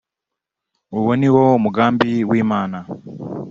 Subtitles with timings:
[0.97, 2.77] uwo ni wo mugambi w’Imana